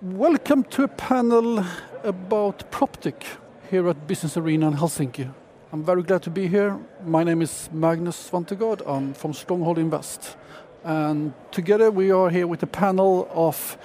Welcome 0.00 0.62
to 0.70 0.84
a 0.84 0.88
panel 0.88 1.64
about 2.04 2.70
PropTech 2.70 3.20
here 3.68 3.88
at 3.88 4.06
Business 4.06 4.36
Arena 4.36 4.68
in 4.68 4.74
Helsinki. 4.74 5.28
I'm 5.72 5.82
very 5.82 6.04
glad 6.04 6.22
to 6.22 6.30
be 6.30 6.46
here. 6.46 6.78
My 7.04 7.24
name 7.24 7.42
is 7.42 7.68
Magnus 7.72 8.30
Svantegård. 8.30 8.86
I'm 8.86 9.12
from 9.12 9.32
Stronghold 9.32 9.76
Invest. 9.76 10.36
And 10.84 11.32
together 11.50 11.90
we 11.90 12.12
are 12.12 12.30
here 12.30 12.46
with 12.46 12.62
a 12.62 12.68
panel 12.68 13.28
of 13.34 13.76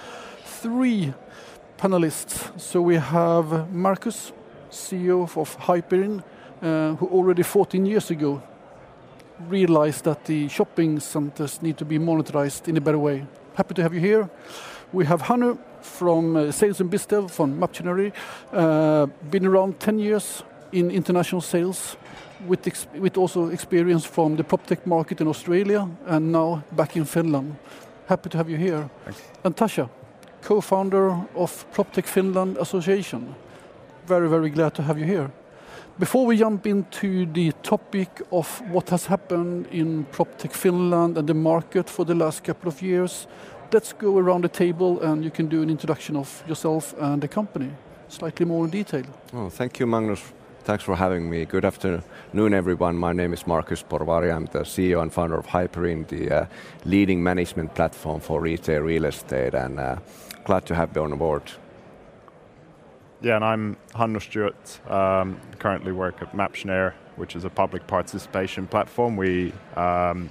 three 0.44 1.12
panelists. 1.78 2.60
So 2.60 2.80
we 2.80 2.94
have 2.94 3.72
Markus, 3.72 4.30
CEO 4.70 5.24
of 5.36 5.58
Hyperin, 5.58 6.22
uh, 6.62 6.94
who 6.94 7.08
already 7.08 7.42
14 7.42 7.84
years 7.86 8.12
ago 8.12 8.40
realized 9.48 10.04
that 10.04 10.26
the 10.26 10.46
shopping 10.46 11.00
centers 11.00 11.60
need 11.60 11.76
to 11.78 11.84
be 11.84 11.98
monetized 11.98 12.68
in 12.68 12.76
a 12.76 12.80
better 12.80 13.00
way. 13.00 13.26
Happy 13.54 13.74
to 13.74 13.82
have 13.82 13.92
you 13.92 14.00
here. 14.00 14.30
We 14.92 15.06
have 15.06 15.22
Hannu 15.22 15.58
from 15.84 16.36
uh, 16.36 16.52
Sales 16.52 16.80
and 16.80 16.90
Bizdev 16.90 17.30
from 17.30 17.58
Maptionnaire, 17.58 18.12
uh, 18.52 19.06
been 19.30 19.46
around 19.46 19.78
10 19.80 19.98
years 19.98 20.42
in 20.72 20.90
international 20.90 21.40
sales, 21.40 21.96
with, 22.46 22.86
with 22.98 23.16
also 23.16 23.48
experience 23.48 24.04
from 24.04 24.36
the 24.36 24.42
PropTech 24.42 24.86
market 24.86 25.20
in 25.20 25.28
Australia 25.28 25.88
and 26.06 26.32
now 26.32 26.62
back 26.72 26.96
in 26.96 27.04
Finland. 27.04 27.56
Happy 28.06 28.28
to 28.28 28.36
have 28.36 28.50
you 28.50 28.56
here. 28.56 28.90
Thanks. 29.04 29.22
And 29.44 29.56
Tasha, 29.56 29.88
co-founder 30.42 31.10
of 31.34 31.64
PropTech 31.72 32.06
Finland 32.06 32.58
Association. 32.58 33.34
Very, 34.06 34.28
very 34.28 34.50
glad 34.50 34.74
to 34.74 34.82
have 34.82 34.98
you 34.98 35.06
here. 35.06 35.30
Before 35.96 36.26
we 36.26 36.36
jump 36.36 36.66
into 36.66 37.24
the 37.24 37.52
topic 37.62 38.20
of 38.32 38.60
what 38.72 38.90
has 38.90 39.06
happened 39.06 39.68
in 39.70 40.04
PropTech 40.10 40.52
Finland 40.52 41.16
and 41.16 41.28
the 41.28 41.34
market 41.34 41.88
for 41.88 42.04
the 42.04 42.14
last 42.14 42.42
couple 42.42 42.68
of 42.68 42.82
years, 42.82 43.28
let's 43.72 43.92
go 43.92 44.18
around 44.18 44.44
the 44.44 44.48
table 44.48 45.00
and 45.00 45.24
you 45.24 45.30
can 45.30 45.48
do 45.48 45.62
an 45.62 45.70
introduction 45.70 46.16
of 46.16 46.42
yourself 46.46 46.94
and 46.98 47.22
the 47.22 47.28
company, 47.28 47.70
slightly 48.08 48.46
more 48.46 48.64
in 48.64 48.70
detail. 48.70 49.04
Oh, 49.32 49.48
thank 49.48 49.78
you, 49.78 49.86
Magnus. 49.86 50.22
Thanks 50.64 50.82
for 50.82 50.96
having 50.96 51.28
me. 51.28 51.44
Good 51.44 51.64
afternoon, 51.64 52.54
everyone. 52.54 52.96
My 52.96 53.12
name 53.12 53.34
is 53.34 53.46
Markus 53.46 53.82
Porvari. 53.82 54.34
I'm 54.34 54.46
the 54.46 54.60
CEO 54.60 55.02
and 55.02 55.12
founder 55.12 55.36
of 55.36 55.46
Hyperin, 55.46 56.06
the 56.08 56.30
uh, 56.30 56.46
leading 56.86 57.22
management 57.22 57.74
platform 57.74 58.20
for 58.20 58.40
retail 58.40 58.80
real 58.80 59.04
estate, 59.04 59.54
and 59.54 59.78
uh, 59.78 59.96
glad 60.44 60.64
to 60.66 60.74
have 60.74 60.96
you 60.96 61.02
on 61.02 61.18
board. 61.18 61.42
Yeah, 63.20 63.36
and 63.36 63.44
I'm 63.44 63.76
Hannu 63.94 64.20
Stewart. 64.20 64.80
Um, 64.90 65.38
currently 65.58 65.92
work 65.92 66.22
at 66.22 66.32
Maptionnaire, 66.32 66.94
which 67.16 67.36
is 67.36 67.44
a 67.44 67.50
public 67.50 67.86
participation 67.86 68.66
platform. 68.66 69.16
We 69.16 69.52
um, 69.76 70.30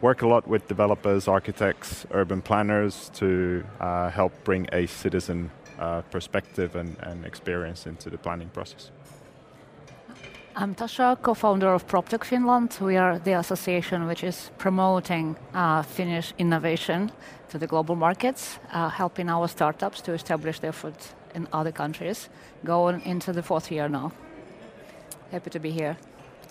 work 0.00 0.22
a 0.22 0.26
lot 0.26 0.48
with 0.48 0.66
developers, 0.68 1.28
architects, 1.28 2.06
urban 2.12 2.40
planners 2.40 3.10
to 3.14 3.64
uh, 3.80 4.10
help 4.10 4.32
bring 4.44 4.66
a 4.72 4.86
citizen 4.86 5.50
uh, 5.78 6.02
perspective 6.10 6.76
and, 6.76 6.96
and 7.00 7.24
experience 7.24 7.86
into 7.86 8.10
the 8.10 8.18
planning 8.18 8.48
process. 8.48 8.90
I'm 10.56 10.74
Tasha, 10.74 11.16
co-founder 11.22 11.72
of 11.72 11.86
PropTech 11.86 12.24
Finland. 12.24 12.76
We 12.80 12.96
are 12.96 13.18
the 13.18 13.38
association 13.38 14.06
which 14.06 14.24
is 14.24 14.50
promoting 14.58 15.36
uh, 15.54 15.82
Finnish 15.82 16.34
innovation 16.38 17.12
to 17.50 17.58
the 17.58 17.66
global 17.66 17.94
markets, 17.94 18.58
uh, 18.72 18.88
helping 18.88 19.28
our 19.28 19.48
startups 19.48 20.02
to 20.02 20.12
establish 20.12 20.58
their 20.58 20.72
foot 20.72 21.14
in 21.34 21.46
other 21.52 21.72
countries, 21.72 22.28
going 22.64 23.00
into 23.04 23.32
the 23.32 23.42
fourth 23.42 23.70
year 23.70 23.88
now. 23.88 24.12
Happy 25.30 25.50
to 25.50 25.60
be 25.60 25.70
here. 25.70 25.96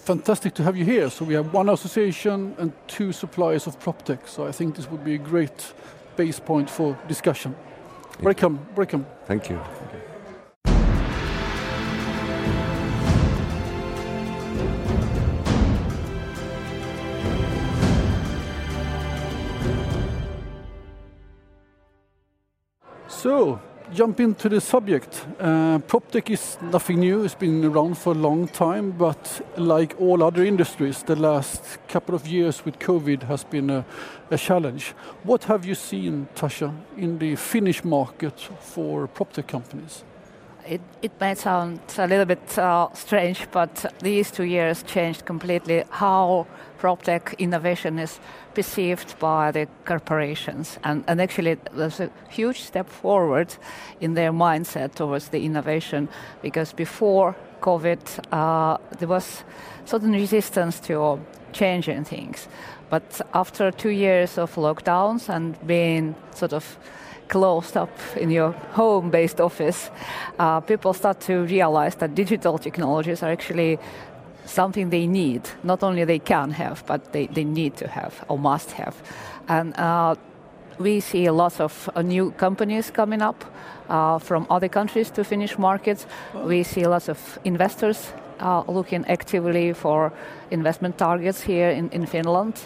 Fantastic 0.05 0.55
to 0.55 0.63
have 0.63 0.75
you 0.75 0.85
here. 0.85 1.09
So 1.09 1.23
we 1.23 1.35
have 1.35 1.53
one 1.53 1.69
association 1.69 2.55
and 2.57 2.73
two 2.87 3.11
suppliers 3.11 3.67
of 3.67 3.79
PropTech. 3.79 4.27
So 4.27 4.47
I 4.47 4.51
think 4.51 4.75
this 4.75 4.89
would 4.89 5.03
be 5.03 5.13
a 5.13 5.19
great 5.19 5.73
base 6.15 6.39
point 6.39 6.69
for 6.69 6.97
discussion. 7.07 7.55
Thank 8.13 8.23
welcome, 8.23 8.55
you. 8.55 8.75
welcome. 8.75 9.05
Thank 9.25 9.49
you. 9.49 9.59
So, 23.07 23.59
jump 23.93 24.19
into 24.19 24.49
the 24.49 24.61
subject. 24.61 25.25
Uh, 25.39 25.79
PropTech 25.79 26.29
is 26.29 26.57
nothing 26.61 26.99
new, 26.99 27.23
it's 27.23 27.35
been 27.35 27.65
around 27.65 27.97
for 27.97 28.13
a 28.13 28.17
long 28.17 28.47
time, 28.47 28.91
but 28.91 29.41
like 29.57 29.95
all 29.99 30.23
other 30.23 30.43
industries, 30.43 31.03
the 31.03 31.15
last 31.15 31.79
couple 31.87 32.15
of 32.15 32.27
years 32.27 32.65
with 32.65 32.79
COVID 32.79 33.23
has 33.23 33.43
been 33.43 33.69
a, 33.69 33.85
a 34.31 34.37
challenge. 34.37 34.93
What 35.23 35.45
have 35.45 35.65
you 35.65 35.75
seen, 35.75 36.27
Tasha, 36.35 36.73
in 36.97 37.19
the 37.19 37.35
Finnish 37.35 37.83
market 37.83 38.39
for 38.59 39.07
PropTech 39.07 39.47
companies? 39.47 40.03
It, 40.69 40.81
it 41.01 41.11
may 41.19 41.33
sound 41.33 41.79
a 41.97 42.05
little 42.05 42.25
bit 42.25 42.59
uh, 42.59 42.89
strange, 42.93 43.47
but 43.51 43.91
these 44.03 44.29
two 44.29 44.43
years 44.43 44.83
changed 44.83 45.25
completely 45.25 45.83
how 45.89 46.45
PropTech 46.79 47.35
innovation 47.39 47.97
is 47.97 48.19
perceived 48.53 49.17
by 49.17 49.49
the 49.51 49.67
corporations. 49.85 50.77
And, 50.83 51.03
and 51.07 51.19
actually, 51.19 51.57
there's 51.73 51.99
a 51.99 52.11
huge 52.29 52.61
step 52.61 52.87
forward 52.87 53.55
in 53.99 54.13
their 54.13 54.31
mindset 54.31 54.93
towards 54.93 55.29
the 55.29 55.43
innovation 55.43 56.07
because 56.43 56.71
before 56.71 57.35
COVID, 57.61 58.01
uh, 58.31 58.77
there 58.99 59.07
was 59.07 59.43
certain 59.85 60.11
resistance 60.11 60.79
to 60.81 61.19
changing 61.51 62.03
things. 62.03 62.47
But 62.91 63.21
after 63.33 63.71
two 63.71 63.89
years 63.89 64.37
of 64.37 64.53
lockdowns 64.53 65.29
and 65.29 65.57
being 65.65 66.13
sort 66.35 66.53
of 66.53 66.77
closed 67.29 67.77
up 67.77 67.89
in 68.17 68.31
your 68.31 68.51
home-based 68.73 69.39
office, 69.39 69.91
uh, 70.39 70.59
people 70.59 70.93
start 70.93 71.19
to 71.21 71.43
realize 71.43 71.95
that 71.95 72.15
digital 72.15 72.57
technologies 72.57 73.23
are 73.23 73.31
actually 73.31 73.79
something 74.45 74.89
they 74.89 75.07
need. 75.07 75.41
Not 75.63 75.83
only 75.83 76.05
they 76.05 76.19
can 76.19 76.51
have, 76.51 76.83
but 76.85 77.13
they, 77.13 77.27
they 77.27 77.43
need 77.43 77.77
to 77.77 77.87
have 77.87 78.25
or 78.27 78.37
must 78.37 78.71
have. 78.71 78.95
And 79.47 79.73
uh, 79.77 80.15
we 80.79 80.99
see 80.99 81.29
lots 81.29 81.59
of 81.59 81.89
uh, 81.95 82.01
new 82.01 82.31
companies 82.31 82.91
coming 82.91 83.21
up 83.21 83.45
uh, 83.89 84.17
from 84.19 84.47
other 84.49 84.69
countries 84.69 85.11
to 85.11 85.23
Finnish 85.23 85.57
markets. 85.57 86.07
We 86.33 86.63
see 86.63 86.87
lots 86.87 87.09
of 87.09 87.39
investors 87.43 88.13
uh, 88.39 88.63
looking 88.67 89.05
actively 89.07 89.73
for 89.73 90.11
investment 90.51 90.97
targets 90.97 91.41
here 91.41 91.69
in, 91.69 91.89
in 91.89 92.05
Finland. 92.05 92.59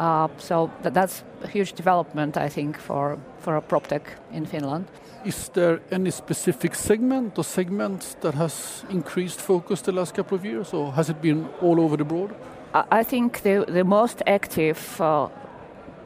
Uh, 0.00 0.28
so 0.38 0.70
that, 0.82 0.94
that's 0.94 1.24
a 1.42 1.48
huge 1.48 1.72
development, 1.72 2.36
I 2.36 2.48
think, 2.48 2.78
for, 2.78 3.18
for 3.38 3.56
a 3.56 3.62
PropTech 3.62 4.02
in 4.32 4.46
Finland. 4.46 4.86
Is 5.24 5.48
there 5.48 5.80
any 5.90 6.10
specific 6.10 6.74
segment 6.74 7.38
or 7.38 7.44
segments 7.44 8.16
that 8.20 8.34
has 8.34 8.84
increased 8.90 9.40
focus 9.40 9.80
the 9.82 9.92
last 9.92 10.14
couple 10.14 10.36
of 10.36 10.44
years, 10.44 10.74
or 10.74 10.92
has 10.92 11.08
it 11.08 11.22
been 11.22 11.48
all 11.62 11.80
over 11.80 11.96
the 11.96 12.04
board? 12.04 12.34
I 12.90 13.04
think 13.04 13.42
the, 13.42 13.64
the 13.68 13.84
most 13.84 14.22
active 14.26 15.00
uh, 15.00 15.28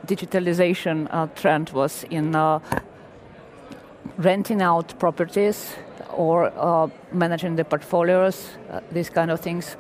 digitalization 0.06 1.08
uh, 1.10 1.26
trend 1.34 1.70
was 1.70 2.04
in 2.10 2.34
uh, 2.36 2.60
renting 4.18 4.62
out 4.62 4.98
properties 4.98 5.74
or 6.12 6.52
uh, 6.56 6.88
managing 7.12 7.56
the 7.56 7.64
portfolios, 7.64 8.50
uh, 8.70 8.80
these 8.92 9.10
kind 9.10 9.30
of 9.30 9.40
things. 9.40 9.76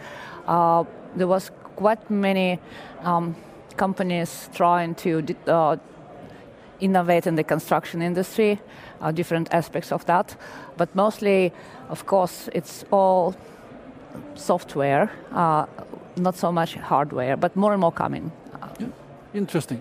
Uh, 0.46 0.84
there 1.14 1.26
was 1.26 1.50
quite 1.76 2.10
many 2.10 2.58
um, 3.02 3.36
companies 3.78 4.50
trying 4.54 4.94
to 4.94 5.22
uh, 5.46 5.76
innovate 6.80 7.28
in 7.28 7.36
the 7.36 7.44
construction 7.44 8.02
industry, 8.02 8.60
uh, 9.00 9.12
different 9.12 9.48
aspects 9.52 9.92
of 9.92 10.04
that. 10.04 10.36
But 10.76 10.94
mostly, 10.94 11.52
of 11.88 12.04
course, 12.06 12.48
it's 12.52 12.84
all 12.90 13.34
software, 14.34 15.10
uh, 15.32 15.66
not 16.16 16.36
so 16.36 16.52
much 16.52 16.74
hardware, 16.74 17.36
but 17.36 17.56
more 17.56 17.72
and 17.72 17.80
more 17.80 17.92
coming. 17.92 18.32
Yeah. 18.80 18.86
Interesting. 19.34 19.80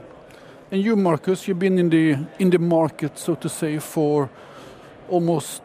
And 0.71 0.83
you, 0.83 0.95
Markus, 0.95 1.47
you've 1.47 1.59
been 1.59 1.79
in 1.79 1.89
the 1.89 2.17
in 2.39 2.49
the 2.49 2.59
market, 2.59 3.17
so 3.17 3.35
to 3.35 3.49
say, 3.49 3.79
for 3.79 4.29
almost 5.09 5.61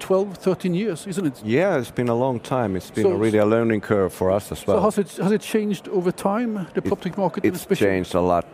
12, 0.00 0.36
13 0.36 0.74
years, 0.74 1.06
isn't 1.06 1.26
it? 1.26 1.42
Yeah, 1.44 1.78
it's 1.78 1.90
been 1.90 2.08
a 2.08 2.14
long 2.14 2.40
time. 2.40 2.76
It's 2.76 2.90
been 2.90 3.04
So- 3.04 3.12
really 3.12 3.38
a 3.38 3.46
learning 3.46 3.82
curve 3.82 4.12
for 4.12 4.30
us 4.30 4.50
as 4.52 4.66
well. 4.66 4.78
So 4.78 4.82
has 4.82 4.98
it 4.98 5.22
has 5.22 5.32
it 5.32 5.40
changed 5.42 5.88
over 5.88 6.12
time, 6.12 6.66
the 6.74 6.82
PropTech 6.82 7.16
market 7.16 7.44
it's 7.44 7.66
changed 7.66 8.14
a 8.14 8.20
lot 8.20 8.44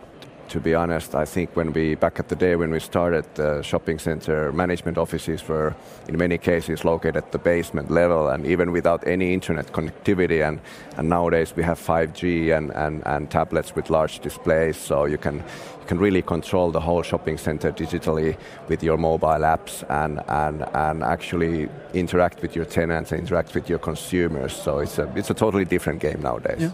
to 0.49 0.59
be 0.59 0.73
honest 0.73 1.13
i 1.13 1.25
think 1.25 1.49
when 1.55 1.73
we 1.73 1.95
back 1.95 2.19
at 2.19 2.29
the 2.29 2.35
day 2.35 2.55
when 2.55 2.71
we 2.71 2.79
started 2.79 3.25
the 3.35 3.61
shopping 3.61 3.99
center 3.99 4.51
management 4.51 4.97
offices 4.97 5.47
were 5.47 5.75
in 6.07 6.17
many 6.17 6.37
cases 6.37 6.85
located 6.85 7.17
at 7.17 7.31
the 7.31 7.37
basement 7.37 7.91
level 7.91 8.29
and 8.29 8.45
even 8.45 8.71
without 8.71 9.05
any 9.07 9.33
internet 9.33 9.71
connectivity 9.73 10.47
and, 10.47 10.59
and 10.97 11.09
nowadays 11.09 11.53
we 11.55 11.63
have 11.63 11.77
5g 11.79 12.55
and, 12.57 12.71
and, 12.71 13.03
and 13.05 13.29
tablets 13.29 13.75
with 13.75 13.89
large 13.89 14.19
displays 14.19 14.77
so 14.77 15.05
you 15.05 15.17
can 15.17 15.43
can 15.87 15.97
really 15.97 16.21
control 16.21 16.71
the 16.71 16.79
whole 16.79 17.03
shopping 17.03 17.37
center 17.37 17.71
digitally 17.71 18.37
with 18.67 18.83
your 18.83 18.97
mobile 18.97 19.43
apps 19.55 19.83
and, 19.89 20.21
and, 20.27 20.63
and 20.73 21.03
actually 21.03 21.69
interact 21.93 22.41
with 22.41 22.55
your 22.55 22.65
tenants 22.65 23.11
and 23.11 23.21
interact 23.21 23.55
with 23.55 23.69
your 23.69 23.79
consumers 23.79 24.53
so 24.53 24.79
it's 24.79 24.99
a, 24.99 25.11
it's 25.15 25.29
a 25.29 25.33
totally 25.33 25.65
different 25.65 25.99
game 25.99 26.21
nowadays 26.21 26.59
Yeah. 26.59 26.71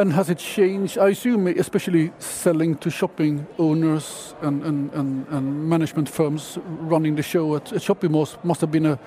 And 0.00 0.12
has 0.12 0.28
it 0.30 0.38
changed? 0.38 0.98
I 0.98 1.08
assume, 1.10 1.46
especially 1.46 2.12
selling 2.18 2.76
to 2.78 2.90
shopping 2.90 3.46
owners 3.58 4.34
and, 4.42 4.62
and, 4.64 4.92
and, 4.92 5.26
and 5.28 5.68
management 5.68 6.08
firms 6.08 6.58
running 6.64 7.16
the 7.16 7.22
show 7.22 7.56
at, 7.56 7.72
at 7.72 7.82
Shopping 7.82 8.12
Malls 8.12 8.36
must 8.42 8.60
have 8.60 8.70
been 8.70 8.86
a 8.86 8.98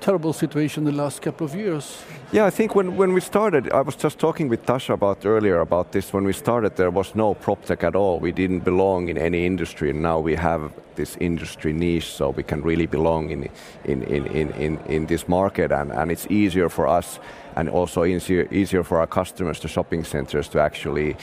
terrible 0.00 0.32
situation 0.32 0.84
the 0.84 0.92
last 0.92 1.22
couple 1.22 1.44
of 1.44 1.54
years. 1.54 2.02
Yeah, 2.32 2.46
I 2.46 2.50
think 2.50 2.74
when, 2.74 2.96
when 2.96 3.12
we 3.12 3.20
started, 3.20 3.70
I 3.72 3.80
was 3.80 3.96
just 3.96 4.18
talking 4.18 4.48
with 4.48 4.64
Tasha 4.64 4.94
about 4.94 5.26
earlier 5.26 5.60
about 5.60 5.92
this. 5.92 6.12
When 6.12 6.24
we 6.24 6.32
started, 6.32 6.76
there 6.76 6.90
was 6.90 7.14
no 7.14 7.34
prop 7.34 7.64
tech 7.64 7.84
at 7.84 7.96
all. 7.96 8.20
We 8.20 8.32
didn't 8.32 8.60
belong 8.60 9.07
in 9.08 9.18
any 9.18 9.46
industry, 9.46 9.90
and 9.90 10.02
now 10.02 10.18
we 10.18 10.36
have 10.36 10.72
this 10.94 11.16
industry 11.20 11.72
niche, 11.72 12.12
so 12.12 12.30
we 12.30 12.42
can 12.42 12.62
really 12.62 12.86
belong 12.86 13.30
in 13.30 13.48
in 13.84 14.02
in 14.02 14.26
in, 14.26 14.50
in, 14.52 14.78
in 14.86 15.06
this 15.06 15.28
market, 15.28 15.72
and, 15.72 15.92
and 15.92 16.10
it's 16.10 16.26
easier 16.30 16.68
for 16.68 16.86
us 16.98 17.20
and 17.56 17.68
also 17.68 18.04
easier 18.04 18.46
easier 18.50 18.84
for 18.84 18.98
our 18.98 19.06
customers, 19.06 19.60
the 19.60 19.68
shopping 19.68 20.04
centers, 20.04 20.48
to 20.48 20.60
actually 20.60 21.16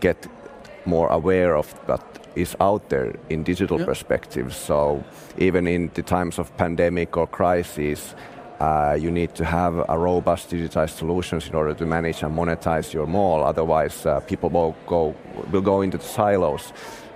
get 0.00 0.26
more 0.86 1.08
aware 1.08 1.56
of 1.56 1.72
what 1.86 2.02
is 2.36 2.56
out 2.60 2.88
there 2.88 3.14
in 3.28 3.44
digital 3.44 3.78
yeah. 3.78 3.86
perspective. 3.86 4.54
So 4.54 5.04
even 5.38 5.66
in 5.66 5.90
the 5.94 6.02
times 6.02 6.38
of 6.38 6.56
pandemic 6.56 7.16
or 7.16 7.26
crisis, 7.26 8.14
uh, 8.60 8.96
you 9.00 9.10
need 9.10 9.34
to 9.34 9.44
have 9.44 9.84
a 9.88 9.98
robust 9.98 10.50
digitized 10.50 10.96
solutions 10.96 11.48
in 11.48 11.54
order 11.54 11.74
to 11.74 11.86
manage 11.86 12.22
and 12.22 12.36
monetize 12.36 12.92
your 12.92 13.06
mall. 13.06 13.44
Otherwise, 13.44 14.06
uh, 14.06 14.20
people 14.20 14.48
will 14.50 14.74
go 14.86 15.14
will 15.52 15.62
go 15.62 15.82
into 15.82 15.98
the 15.98 16.04
silos. 16.04 16.72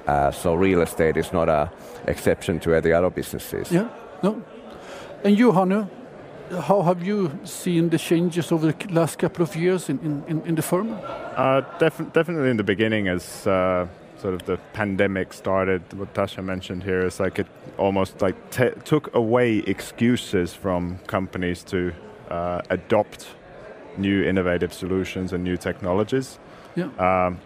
Uh, 0.08 0.30
so 0.32 0.54
real 0.54 0.80
estate 0.80 1.18
is 1.18 1.32
not 1.32 1.48
an 1.48 1.68
exception 2.06 2.58
to 2.60 2.80
the 2.80 2.92
other 2.92 3.10
businesses. 3.10 3.70
Yeah, 3.70 3.88
no. 4.22 4.42
And 5.22 5.38
you, 5.38 5.52
Hannu, 5.52 5.86
how 6.62 6.82
have 6.82 7.06
you 7.06 7.30
seen 7.44 7.90
the 7.90 7.98
changes 7.98 8.50
over 8.50 8.72
the 8.72 8.92
last 8.92 9.18
couple 9.18 9.42
of 9.42 9.54
years 9.54 9.90
in, 9.90 10.24
in, 10.26 10.42
in 10.46 10.54
the 10.54 10.62
firm? 10.62 10.96
Uh, 11.36 11.60
def- 11.78 12.12
definitely 12.12 12.50
in 12.50 12.56
the 12.56 12.64
beginning, 12.64 13.08
as 13.08 13.46
uh, 13.46 13.86
sort 14.16 14.34
of 14.34 14.46
the 14.46 14.56
pandemic 14.72 15.34
started, 15.34 15.82
what 15.92 16.14
Tasha 16.14 16.42
mentioned 16.42 16.84
here 16.84 17.04
is 17.04 17.20
like 17.20 17.38
it 17.38 17.46
almost 17.76 18.22
like 18.22 18.50
t- 18.50 18.80
took 18.84 19.14
away 19.14 19.58
excuses 19.58 20.54
from 20.54 20.98
companies 21.06 21.62
to 21.64 21.92
uh, 22.30 22.62
adopt 22.70 23.26
new 23.98 24.24
innovative 24.24 24.72
solutions 24.72 25.32
and 25.32 25.44
new 25.44 25.56
technologies. 25.56 26.38
Yeah. 26.76 26.88
Um, 26.98 27.40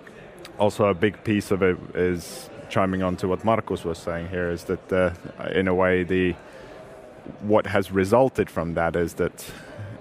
also, 0.58 0.84
a 0.86 0.94
big 0.94 1.24
piece 1.24 1.50
of 1.50 1.62
it 1.62 1.76
is 1.94 2.48
chiming 2.72 3.02
on 3.02 3.16
to 3.16 3.28
what 3.28 3.44
Markus 3.44 3.84
was 3.84 3.98
saying 3.98 4.28
here 4.30 4.50
is 4.50 4.64
that 4.64 4.92
uh, 4.92 5.12
in 5.50 5.68
a 5.68 5.74
way 5.74 6.02
the 6.02 6.34
what 7.42 7.66
has 7.66 7.92
resulted 7.92 8.48
from 8.50 8.74
that 8.74 8.96
is 8.96 9.14
that 9.14 9.44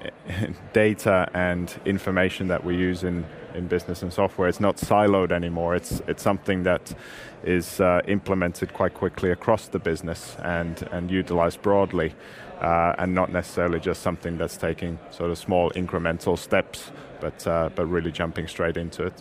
data 0.73 1.29
and 1.33 1.79
information 1.85 2.47
that 2.47 2.63
we 2.63 2.75
use 2.75 3.03
in, 3.03 3.25
in 3.53 3.67
business 3.67 4.01
and 4.01 4.11
software 4.11 4.47
is 4.47 4.59
not 4.59 4.77
siloed 4.77 5.31
anymore. 5.31 5.75
It's, 5.75 6.01
it's 6.07 6.23
something 6.23 6.63
that 6.63 6.95
is 7.43 7.79
uh, 7.79 8.01
implemented 8.07 8.73
quite 8.73 8.93
quickly 8.93 9.31
across 9.31 9.67
the 9.67 9.77
business 9.77 10.35
and, 10.43 10.81
and 10.91 11.11
utilized 11.11 11.61
broadly, 11.61 12.15
uh, 12.61 12.95
and 12.97 13.13
not 13.13 13.31
necessarily 13.31 13.79
just 13.79 14.01
something 14.01 14.37
that's 14.37 14.57
taking 14.57 14.97
sort 15.11 15.29
of 15.29 15.37
small 15.37 15.69
incremental 15.71 16.39
steps, 16.39 16.91
but, 17.19 17.45
uh, 17.45 17.69
but 17.75 17.85
really 17.85 18.11
jumping 18.11 18.47
straight 18.47 18.77
into 18.77 19.03
it. 19.03 19.13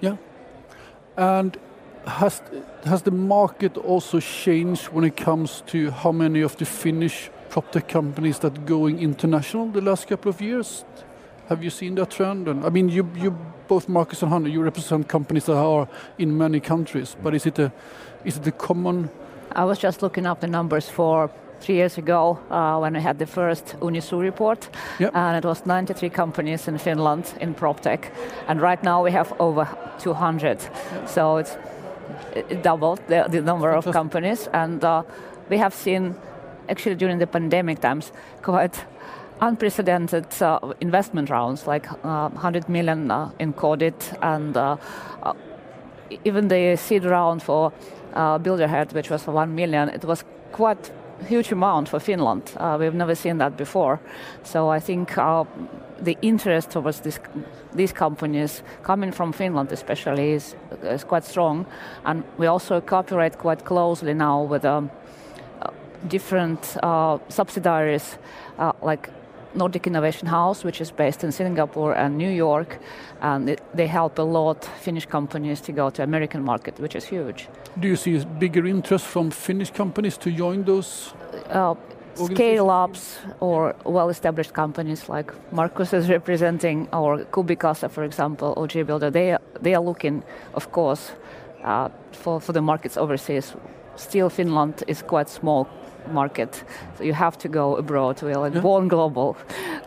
Yeah. 0.00 0.16
And 1.16 1.58
has, 2.08 2.42
has 2.84 3.02
the 3.02 3.10
market 3.10 3.76
also 3.76 4.20
changed 4.20 4.88
when 4.88 5.04
it 5.04 5.16
comes 5.16 5.62
to 5.66 5.90
how 5.90 6.12
many 6.12 6.40
of 6.40 6.56
the 6.56 6.64
Finnish 6.64 7.30
PropTech 7.50 7.88
companies 7.88 8.38
that 8.40 8.66
going 8.66 9.00
international 9.00 9.68
the 9.68 9.80
last 9.80 10.08
couple 10.08 10.30
of 10.30 10.40
years? 10.40 10.84
Have 11.48 11.62
you 11.62 11.70
seen 11.70 11.94
that 11.94 12.10
trend? 12.10 12.48
And 12.48 12.64
I 12.64 12.68
mean, 12.68 12.88
you, 12.88 13.08
you 13.16 13.36
both 13.68 13.88
Markus 13.88 14.22
and 14.22 14.32
Hannu, 14.32 14.50
you 14.50 14.62
represent 14.62 15.08
companies 15.08 15.44
that 15.44 15.56
are 15.56 15.88
in 16.18 16.36
many 16.36 16.60
countries, 16.60 17.16
but 17.22 17.34
is 17.34 17.46
it 17.46 17.58
a, 17.58 17.72
is 18.24 18.36
it 18.36 18.46
a 18.46 18.52
common? 18.52 19.10
I 19.52 19.64
was 19.64 19.78
just 19.78 20.02
looking 20.02 20.26
up 20.26 20.40
the 20.40 20.46
numbers 20.46 20.88
for 20.88 21.30
three 21.60 21.76
years 21.76 21.98
ago 21.98 22.38
uh, 22.50 22.78
when 22.78 22.94
we 22.94 23.00
had 23.00 23.18
the 23.18 23.26
first 23.26 23.76
Unisu 23.80 24.20
report, 24.20 24.68
and 25.00 25.36
it 25.36 25.44
was 25.44 25.66
93 25.66 26.10
companies 26.10 26.68
in 26.68 26.78
Finland 26.78 27.34
in 27.40 27.54
PropTech, 27.54 28.10
and 28.46 28.60
right 28.60 28.82
now 28.84 29.02
we 29.02 29.10
have 29.10 29.32
over 29.40 29.66
200. 29.98 30.60
Yep. 30.60 31.08
So 31.08 31.36
it's 31.38 31.52
it 31.52 31.77
doubled 32.62 33.00
the, 33.08 33.26
the 33.28 33.40
number 33.40 33.70
of 33.70 33.84
companies, 33.92 34.48
and 34.52 34.84
uh, 34.84 35.02
we 35.48 35.58
have 35.58 35.74
seen 35.74 36.14
actually 36.68 36.94
during 36.94 37.18
the 37.18 37.26
pandemic 37.26 37.80
times 37.80 38.12
quite 38.42 38.84
unprecedented 39.40 40.26
uh, 40.42 40.58
investment 40.80 41.30
rounds, 41.30 41.66
like 41.66 41.90
uh, 42.04 42.28
100 42.28 42.68
million 42.68 43.10
uh, 43.10 43.30
in 43.38 43.52
Codit, 43.52 44.18
and 44.22 44.56
uh, 44.56 44.76
uh, 45.22 45.32
even 46.24 46.48
the 46.48 46.76
seed 46.76 47.04
round 47.04 47.42
for 47.42 47.72
uh, 48.14 48.38
Builderhead, 48.38 48.92
which 48.92 49.10
was 49.10 49.22
for 49.22 49.32
1 49.32 49.54
million, 49.54 49.88
it 49.88 50.04
was 50.04 50.24
quite 50.52 50.90
huge 51.26 51.52
amount 51.52 51.88
for 51.88 52.00
Finland. 52.00 52.50
we've 52.78 52.94
never 52.94 53.14
seen 53.14 53.38
that 53.38 53.56
before. 53.56 54.00
So 54.44 54.68
I 54.68 54.80
think 54.80 55.10
the 56.02 56.16
interest 56.22 56.70
towards 56.70 57.00
this, 57.00 57.20
these 57.74 57.92
companies 57.92 58.62
coming 58.82 59.12
from 59.12 59.32
Finland 59.32 59.72
especially 59.72 60.32
is, 60.32 60.54
is 60.82 61.04
quite 61.04 61.24
strong. 61.24 61.66
And 62.04 62.24
we 62.38 62.46
also 62.46 62.80
cooperate 62.80 63.38
quite 63.38 63.64
closely 63.64 64.14
now 64.14 64.42
with 64.42 64.64
um, 64.64 64.90
different 66.06 66.76
uh, 66.82 67.18
subsidiaries 67.28 68.18
uh, 68.58 68.72
like 68.82 69.10
Nordic 69.54 69.86
Innovation 69.86 70.28
House, 70.28 70.62
which 70.62 70.80
is 70.80 70.90
based 70.90 71.24
in 71.24 71.32
Singapore 71.32 71.94
and 71.94 72.16
New 72.16 72.30
York, 72.30 72.78
and 73.20 73.48
it, 73.48 73.60
they 73.74 73.86
help 73.86 74.18
a 74.18 74.22
lot 74.22 74.64
Finnish 74.80 75.06
companies 75.06 75.60
to 75.62 75.72
go 75.72 75.90
to 75.90 76.02
American 76.02 76.44
market, 76.44 76.78
which 76.78 76.94
is 76.94 77.04
huge. 77.04 77.48
Do 77.80 77.88
you 77.88 77.96
see 77.96 78.24
bigger 78.38 78.66
interest 78.66 79.06
from 79.06 79.30
Finnish 79.30 79.70
companies 79.70 80.18
to 80.18 80.30
join 80.30 80.64
those? 80.64 81.14
Uh, 81.50 81.74
scale-ups 82.26 83.18
or 83.40 83.74
well-established 83.84 84.52
companies 84.52 85.08
like 85.08 85.32
Markus 85.52 85.92
is 85.92 86.08
representing, 86.08 86.88
or 86.92 87.18
CubiCasa, 87.18 87.90
for 87.90 88.04
example, 88.04 88.54
or 88.56 88.66
Builder, 88.66 89.10
they 89.10 89.32
are, 89.32 89.40
they 89.60 89.74
are 89.74 89.82
looking, 89.82 90.22
of 90.54 90.70
course, 90.72 91.12
uh, 91.64 91.88
for, 92.12 92.40
for 92.40 92.52
the 92.52 92.62
markets 92.62 92.96
overseas. 92.96 93.54
Still, 93.96 94.30
Finland 94.30 94.84
is 94.86 95.02
quite 95.02 95.28
small 95.28 95.68
market. 96.12 96.64
So 96.96 97.04
you 97.04 97.14
have 97.14 97.36
to 97.38 97.48
go 97.48 97.76
abroad. 97.76 98.22
We're 98.22 98.38
like 98.38 98.54
yeah. 98.54 98.62
born 98.62 98.88
global. 98.88 99.36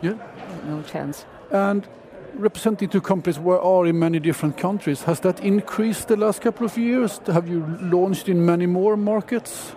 Yeah. 0.02 0.14
No 0.64 0.80
chance. 0.82 1.24
And 1.50 1.88
representing 2.34 2.88
two 2.88 3.00
companies 3.00 3.38
where 3.38 3.60
are 3.60 3.84
in 3.84 3.98
many 3.98 4.20
different 4.20 4.56
countries, 4.56 5.02
has 5.02 5.20
that 5.20 5.40
increased 5.40 6.06
the 6.06 6.16
last 6.16 6.40
couple 6.40 6.64
of 6.64 6.78
years? 6.78 7.20
Have 7.26 7.48
you 7.48 7.66
launched 7.80 8.28
in 8.28 8.44
many 8.46 8.66
more 8.66 8.96
markets 8.96 9.72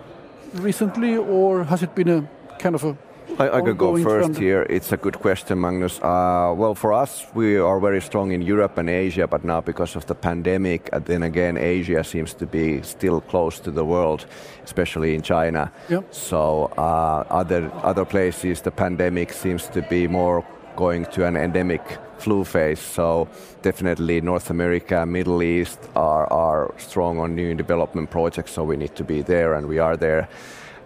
recently, 0.54 1.16
or 1.16 1.64
has 1.64 1.82
it 1.82 1.94
been 1.94 2.08
a 2.08 2.28
kind 2.58 2.74
of 2.74 2.84
a 2.84 2.96
I, 3.38 3.58
I 3.58 3.60
could 3.60 3.76
go 3.76 3.96
first 4.02 4.28
trend. 4.28 4.38
here. 4.38 4.66
It's 4.70 4.92
a 4.92 4.96
good 4.96 5.18
question, 5.18 5.60
Magnus. 5.60 5.98
Uh, 5.98 6.54
well, 6.56 6.74
for 6.74 6.92
us, 6.92 7.26
we 7.34 7.56
are 7.58 7.80
very 7.80 8.00
strong 8.00 8.32
in 8.32 8.40
Europe 8.40 8.78
and 8.78 8.88
Asia, 8.88 9.26
but 9.26 9.44
now 9.44 9.60
because 9.60 9.96
of 9.96 10.06
the 10.06 10.14
pandemic, 10.14 10.88
and 10.92 11.04
then 11.04 11.22
again, 11.22 11.56
Asia 11.56 12.02
seems 12.04 12.34
to 12.34 12.46
be 12.46 12.82
still 12.82 13.20
close 13.20 13.58
to 13.60 13.70
the 13.70 13.84
world, 13.84 14.26
especially 14.64 15.14
in 15.14 15.22
China. 15.22 15.70
Yep. 15.90 16.14
So 16.14 16.72
uh, 16.78 17.24
other 17.28 17.70
other 17.82 18.04
places, 18.04 18.62
the 18.62 18.70
pandemic 18.70 19.32
seems 19.32 19.68
to 19.68 19.82
be 19.82 20.08
more 20.08 20.44
going 20.76 21.06
to 21.06 21.26
an 21.26 21.36
endemic 21.36 21.98
flu 22.18 22.44
phase. 22.44 22.80
So 22.80 23.28
definitely 23.62 24.20
North 24.20 24.50
America, 24.50 25.04
Middle 25.04 25.42
East 25.42 25.78
are, 25.94 26.26
are 26.32 26.74
strong 26.78 27.18
on 27.18 27.34
new 27.34 27.54
development 27.54 28.10
projects. 28.10 28.52
So 28.52 28.64
we 28.64 28.76
need 28.76 28.94
to 28.96 29.04
be 29.04 29.22
there, 29.22 29.54
and 29.54 29.66
we 29.66 29.78
are 29.78 29.96
there. 29.96 30.28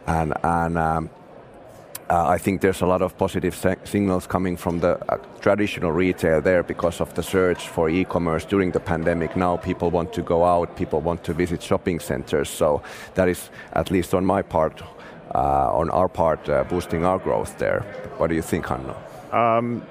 And 0.07 0.33
and 0.43 0.79
um, 0.79 1.11
uh, 2.11 2.27
I 2.27 2.39
think 2.39 2.61
there's 2.61 2.83
a 2.83 2.87
lot 2.87 3.03
of 3.03 3.17
positive 3.17 3.55
signals 3.85 4.27
coming 4.27 4.57
from 4.57 4.81
the 4.81 4.99
uh, 5.09 5.17
traditional 5.41 5.93
retail 5.93 6.41
there 6.41 6.65
because 6.65 7.01
of 7.01 7.15
the 7.15 7.23
surge 7.23 7.69
for 7.69 7.89
e-commerce 7.89 8.45
during 8.45 8.73
the 8.73 8.81
pandemic. 8.81 9.37
Now 9.37 9.57
people 9.57 9.91
want 9.91 10.13
to 10.15 10.23
go 10.23 10.45
out, 10.45 10.77
people 10.77 11.01
want 11.01 11.23
to 11.25 11.33
visit 11.33 11.63
shopping 11.63 12.01
centers. 12.01 12.49
So 12.49 12.83
that 13.15 13.29
is, 13.29 13.51
at 13.75 13.93
least 13.93 14.13
on 14.13 14.27
my 14.27 14.43
part, 14.43 14.83
uh, 15.35 15.73
on 15.73 15.89
our 15.91 16.09
part, 16.09 16.49
uh, 16.49 16.65
boosting 16.65 17.05
our 17.05 17.19
growth 17.19 17.59
there. 17.59 17.83
What 18.19 18.27
do 18.27 18.35
you 18.35 18.43
think, 18.43 18.67
Hannu? 18.67 18.97
Um, 19.33 19.83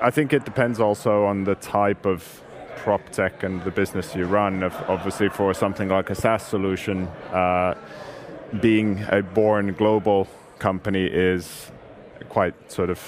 I 0.00 0.10
think 0.10 0.32
it 0.32 0.46
depends 0.46 0.80
also 0.80 1.26
on 1.26 1.44
the 1.44 1.56
type 1.56 2.06
of 2.06 2.42
prop 2.76 3.10
tech 3.10 3.42
and 3.42 3.62
the 3.64 3.70
business 3.70 4.14
you 4.14 4.24
run. 4.24 4.62
Obviously, 4.88 5.28
for 5.28 5.52
something 5.52 5.90
like 5.90 6.08
a 6.08 6.14
SaaS 6.14 6.42
solution, 6.42 7.06
uh, 7.32 7.74
being 8.62 9.04
a 9.10 9.22
born 9.22 9.74
global 9.74 10.26
company 10.58 11.04
is 11.06 11.70
quite 12.28 12.54
sort 12.70 12.90
of 12.90 13.00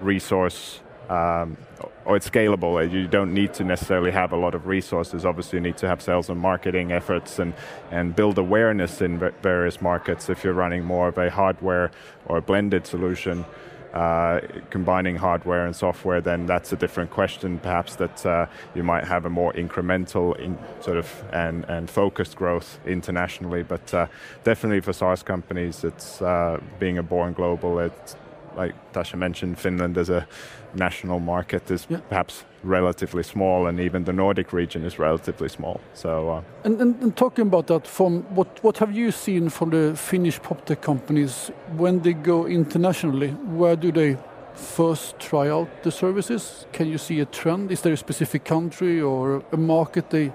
resource 0.00 0.80
um, 1.10 1.56
or 2.04 2.16
it's 2.16 2.30
scalable. 2.30 2.90
You 2.90 3.08
don't 3.08 3.34
need 3.34 3.52
to 3.54 3.64
necessarily 3.64 4.12
have 4.12 4.32
a 4.32 4.36
lot 4.36 4.54
of 4.54 4.68
resources. 4.68 5.26
Obviously, 5.26 5.56
you 5.58 5.60
need 5.60 5.76
to 5.78 5.88
have 5.88 6.00
sales 6.00 6.30
and 6.30 6.40
marketing 6.40 6.92
efforts 6.92 7.40
and, 7.40 7.52
and 7.90 8.14
build 8.14 8.38
awareness 8.38 9.02
in 9.02 9.18
various 9.42 9.82
markets 9.82 10.30
if 10.30 10.44
you're 10.44 10.54
running 10.54 10.84
more 10.84 11.08
of 11.08 11.18
a 11.18 11.28
hardware 11.28 11.90
or 12.26 12.40
blended 12.40 12.86
solution. 12.86 13.44
Uh, 13.94 14.40
combining 14.70 15.16
hardware 15.16 15.66
and 15.66 15.74
software, 15.74 16.20
then 16.20 16.46
that's 16.46 16.72
a 16.72 16.76
different 16.76 17.10
question. 17.10 17.58
Perhaps 17.58 17.96
that 17.96 18.26
uh, 18.26 18.46
you 18.74 18.82
might 18.82 19.04
have 19.04 19.24
a 19.24 19.30
more 19.30 19.52
incremental 19.54 20.38
in 20.38 20.58
sort 20.80 20.96
of 20.96 21.24
and, 21.32 21.64
and 21.64 21.90
focused 21.90 22.36
growth 22.36 22.78
internationally. 22.86 23.62
But 23.62 23.92
uh, 23.92 24.06
definitely 24.44 24.80
for 24.80 24.92
SaaS 24.92 25.22
companies, 25.22 25.84
it's 25.84 26.22
uh, 26.22 26.60
being 26.78 26.98
a 26.98 27.02
born 27.02 27.32
global. 27.32 27.78
It's 27.80 28.16
like 28.60 28.74
Tasha 28.92 29.16
mentioned, 29.16 29.58
Finland 29.58 29.96
as 29.96 30.10
a 30.10 30.26
national 30.74 31.20
market 31.20 31.70
is 31.70 31.86
yeah. 31.88 32.00
perhaps 32.08 32.44
relatively 32.62 33.22
small, 33.22 33.66
and 33.66 33.80
even 33.80 34.04
the 34.04 34.12
Nordic 34.12 34.52
region 34.52 34.84
is 34.84 34.98
relatively 34.98 35.48
small. 35.48 35.80
So, 35.94 36.10
uh, 36.28 36.42
and, 36.64 36.80
and, 36.80 37.02
and, 37.02 37.16
talking 37.16 37.46
about 37.46 37.66
that, 37.66 37.86
from 37.86 38.22
what 38.36 38.48
what 38.64 38.78
have 38.78 38.92
you 38.92 39.10
seen 39.12 39.50
from 39.50 39.70
the 39.70 39.96
Finnish 39.96 40.40
prop 40.42 40.64
tech 40.64 40.80
companies 40.80 41.50
when 41.78 42.00
they 42.02 42.14
go 42.14 42.46
internationally? 42.46 43.30
Where 43.58 43.76
do 43.76 43.92
they 43.92 44.16
first 44.54 45.18
try 45.18 45.50
out 45.50 45.68
the 45.82 45.90
services? 45.90 46.66
Can 46.72 46.86
you 46.86 46.98
see 46.98 47.20
a 47.20 47.26
trend? 47.26 47.70
Is 47.70 47.80
there 47.80 47.94
a 47.94 47.96
specific 47.96 48.44
country 48.44 49.00
or 49.00 49.42
a 49.52 49.56
market 49.56 50.10
they 50.10 50.32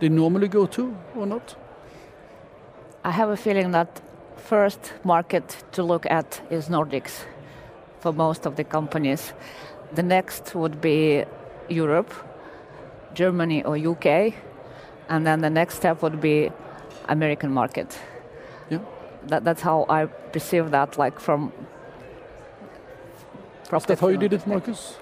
they 0.00 0.08
normally 0.08 0.48
go 0.48 0.66
to 0.66 0.82
or 1.16 1.26
not? 1.26 1.56
I 3.04 3.10
have 3.10 3.32
a 3.32 3.36
feeling 3.36 3.72
that 3.72 4.00
first 4.36 4.94
market 5.04 5.64
to 5.72 5.82
look 5.82 6.06
at 6.10 6.42
is 6.50 6.68
Nordics 6.68 7.26
for 8.00 8.12
most 8.12 8.46
of 8.46 8.56
the 8.56 8.64
companies. 8.64 9.32
The 9.94 10.02
next 10.02 10.54
would 10.54 10.80
be 10.80 11.24
Europe, 11.68 12.12
Germany 13.14 13.62
or 13.64 13.76
UK, 13.76 14.34
and 15.08 15.26
then 15.26 15.40
the 15.40 15.50
next 15.50 15.76
step 15.76 16.02
would 16.02 16.20
be 16.20 16.50
American 17.08 17.52
market. 17.52 17.98
Yeah. 18.70 18.80
That, 19.26 19.44
that's 19.44 19.62
how 19.62 19.86
I 19.88 20.06
perceive 20.06 20.70
that, 20.70 20.98
like 20.98 21.18
from. 21.18 21.52
Is 23.72 23.84
that 23.84 24.00
how 24.00 24.08
you 24.08 24.18
did 24.18 24.32
it, 24.32 24.46
Markus? 24.46 24.96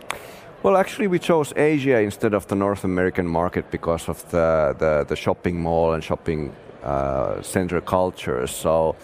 Well, 0.62 0.76
actually, 0.76 1.06
we 1.06 1.18
chose 1.18 1.52
Asia 1.54 2.00
instead 2.00 2.34
of 2.34 2.46
the 2.48 2.56
North 2.56 2.82
American 2.82 3.28
market 3.28 3.70
because 3.70 4.08
of 4.08 4.28
the, 4.30 4.74
the, 4.78 5.04
the 5.06 5.14
shopping 5.14 5.60
mall 5.60 5.92
and 5.92 6.02
shopping 6.02 6.52
uh, 6.82 7.40
center 7.42 7.80
culture. 7.80 8.46
So 8.46 8.96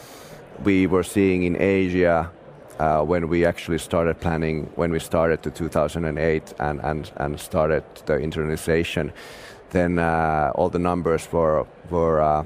we 0.65 0.89
were 0.89 1.05
seeing 1.05 1.45
in 1.45 1.61
Asia 1.61 2.31
uh, 2.83 3.01
when 3.05 3.29
we 3.29 3.47
actually 3.47 3.79
started 3.79 4.19
planning, 4.21 4.69
when 4.75 4.91
we 4.91 4.99
started 4.99 5.41
the 5.43 5.51
2008 5.51 6.55
and, 6.59 6.81
and, 6.81 7.13
and 7.17 7.39
started 7.39 7.85
the 8.07 8.15
internalization, 8.15 9.13
then 9.71 9.99
uh, 9.99 10.51
all 10.57 10.69
the 10.69 10.81
numbers 10.81 11.31
were, 11.33 11.65
were 11.91 12.21
uh, 12.21 12.45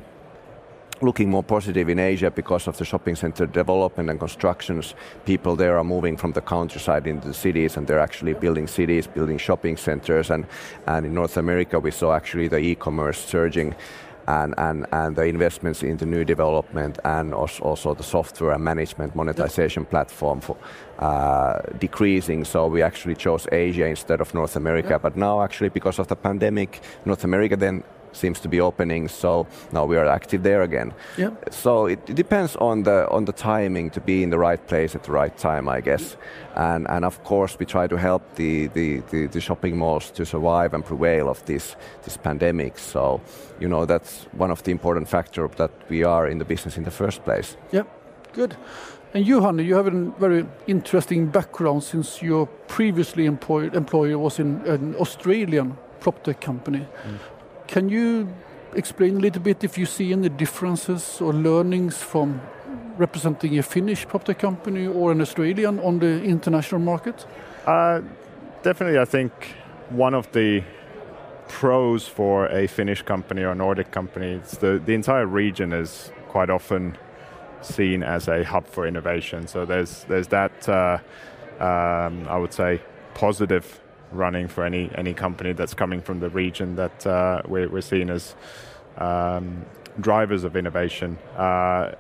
looking 1.01 1.31
more 1.31 1.43
positive 1.43 1.89
in 1.89 1.99
Asia 1.99 2.31
because 2.31 2.69
of 2.69 2.77
the 2.77 2.85
shopping 2.85 3.17
center 3.17 3.47
development 3.47 4.11
and 4.11 4.19
constructions. 4.19 4.95
People 5.25 5.57
there 5.57 5.79
are 5.79 5.85
moving 5.85 6.19
from 6.19 6.33
the 6.33 6.43
countryside 6.43 7.07
into 7.07 7.29
the 7.29 7.35
cities 7.35 7.79
and 7.79 7.87
they're 7.87 8.07
actually 8.09 8.35
building 8.35 8.67
cities, 8.67 9.07
building 9.07 9.39
shopping 9.39 9.79
centers. 9.79 10.31
And, 10.31 10.47
and 10.87 11.07
in 11.07 11.15
North 11.15 11.39
America, 11.39 11.81
we 11.81 11.91
saw 11.91 12.15
actually 12.15 12.49
the 12.49 12.59
e 12.59 12.75
commerce 12.75 13.19
surging 13.19 13.75
and, 14.29 14.55
and, 14.59 14.87
and 14.93 15.17
the 15.17 15.25
investments 15.25 15.83
into 15.83 16.07
new 16.07 16.25
development 16.25 16.99
and 17.05 17.35
also 17.35 17.95
the 17.95 18.03
software 18.03 18.53
and 18.53 18.65
management 18.65 19.15
monetization 19.15 19.85
platform 19.85 20.41
for 20.41 20.57
uh, 20.99 21.61
decreasing. 21.79 22.45
So 22.45 22.67
we 22.67 22.83
actually 22.83 23.15
chose 23.15 23.47
Asia 23.53 23.87
instead 23.87 24.21
of 24.21 24.35
North 24.35 24.57
America. 24.57 24.99
But 24.99 25.17
now, 25.17 25.43
actually, 25.43 25.69
because 25.69 25.99
of 25.99 26.09
the 26.09 26.17
pandemic, 26.17 26.81
North 27.05 27.25
America 27.25 27.57
then 27.57 27.85
seems 28.13 28.41
to 28.41 28.49
be 28.49 28.61
opening. 28.61 29.09
So 29.09 29.47
now 29.73 29.85
we 29.85 29.97
are 29.97 30.07
active 30.07 30.43
there 30.43 30.63
again. 30.63 30.93
Yeah. 31.17 31.31
So 31.51 31.87
it, 31.87 31.99
it, 32.09 32.17
depends 32.17 32.57
on 32.57 32.83
the 32.83 33.09
on 33.11 33.25
the 33.25 33.33
timing 33.33 33.91
to 33.91 34.01
be 34.01 34.23
in 34.23 34.31
the 34.31 34.39
right 34.39 34.67
place 34.67 34.95
at 34.95 35.03
the 35.05 35.13
right 35.13 35.37
time, 35.39 35.69
I 35.69 35.81
guess. 35.81 36.17
And 36.55 36.87
and 36.89 37.05
of 37.05 37.23
course 37.25 37.59
we 37.59 37.67
try 37.67 37.87
to 37.87 37.97
help 37.97 38.23
the 38.35 38.69
the, 38.69 39.03
the, 39.11 39.27
the 39.27 39.41
shopping 39.41 39.77
malls 39.77 40.11
to 40.13 40.25
survive 40.25 40.75
and 40.75 40.85
prevail 40.85 41.29
of 41.29 41.45
this 41.45 41.77
this 42.05 42.17
pandemic. 42.17 42.79
So 42.79 43.21
you 43.61 43.69
know 43.69 43.87
that's 43.87 44.27
one 44.39 44.51
of 44.51 44.63
the 44.63 44.71
important 44.71 45.09
factors 45.09 45.51
that 45.57 45.71
we 45.89 46.05
are 46.05 46.31
in 46.31 46.39
the 46.39 46.45
business 46.45 46.77
in 46.77 46.85
the 46.85 46.91
first 46.91 47.25
place. 47.25 47.57
Yeah. 47.73 47.85
Good. 48.33 48.57
And 49.15 49.27
Johan, 49.27 49.59
you 49.59 49.77
have 49.77 49.87
a 49.87 50.13
very 50.19 50.45
interesting 50.67 51.27
background 51.31 51.83
since 51.83 52.21
your 52.21 52.47
previously 52.69 53.25
employed 53.25 53.75
employer 53.75 54.19
was 54.19 54.39
in 54.39 54.61
an 54.67 54.95
Australian 54.97 55.79
prop 56.01 56.23
tech 56.23 56.41
company. 56.41 56.81
Mm. 56.81 57.19
Can 57.67 57.89
you 57.89 58.29
explain 58.75 59.17
a 59.17 59.21
little 59.21 59.43
bit 59.43 59.65
if 59.65 59.79
you 59.79 59.87
see 59.87 60.13
any 60.13 60.29
differences 60.29 61.21
or 61.21 61.33
learnings 61.33 62.03
from 62.03 62.41
representing 62.99 63.59
a 63.59 63.63
Finnish 63.63 64.07
PropTech 64.07 64.39
company 64.39 64.87
or 64.87 65.13
an 65.13 65.21
Australian 65.21 65.79
on 65.81 65.99
the 65.99 66.23
international 66.23 66.81
market? 66.81 67.27
Uh, 67.67 68.01
definitely, 68.63 68.99
I 68.99 69.05
think 69.05 69.33
one 69.91 70.15
of 70.15 70.31
the 70.33 70.63
pros 71.49 72.09
for 72.09 72.47
a 72.49 72.67
Finnish 72.67 73.03
company 73.03 73.45
or 73.45 73.55
Nordic 73.55 73.91
company 73.91 74.33
is 74.33 74.59
the, 74.59 74.81
the 74.85 74.95
entire 74.95 75.27
region 75.27 75.73
is 75.73 76.11
quite 76.29 76.51
often 76.51 76.97
seen 77.63 78.03
as 78.03 78.29
a 78.29 78.45
hub 78.45 78.67
for 78.67 78.87
innovation. 78.87 79.47
So 79.47 79.65
there's 79.65 80.05
there's 80.05 80.29
that 80.29 80.69
uh, 80.69 80.99
um, 81.61 82.27
I 82.29 82.37
would 82.37 82.53
say 82.53 82.81
positive 83.15 83.81
running 84.13 84.49
for 84.49 84.65
any 84.65 84.91
any 84.95 85.15
company 85.15 85.53
that's 85.53 85.75
coming 85.75 86.01
from 86.01 86.21
the 86.21 86.31
region 86.31 86.77
that 86.77 87.07
uh, 87.07 87.43
we're, 87.47 87.69
we're 87.69 87.81
seen 87.81 88.11
as 88.11 88.35
um, 88.99 89.65
drivers 90.01 90.45
of 90.45 90.57
innovation. 90.57 91.19
Uh, 91.37 91.93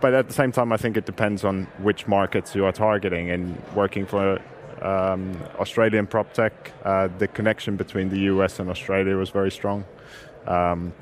but 0.00 0.14
at 0.14 0.28
the 0.28 0.34
same 0.34 0.50
time, 0.50 0.72
I 0.72 0.76
think 0.76 0.96
it 0.96 1.04
depends 1.04 1.44
on 1.44 1.64
which 1.78 2.06
markets 2.08 2.54
you 2.54 2.64
are 2.64 2.72
targeting. 2.72 3.30
And 3.30 3.62
working 3.74 4.06
for 4.06 4.40
um, 4.80 5.36
Australian 5.58 6.06
prop 6.06 6.32
tech, 6.32 6.72
uh, 6.84 7.08
the 7.18 7.28
connection 7.28 7.76
between 7.76 8.08
the 8.08 8.20
US 8.20 8.58
and 8.58 8.70
Australia 8.70 9.16
was 9.16 9.30
very 9.30 9.50
strong. 9.50 9.84
Um, 10.46 10.94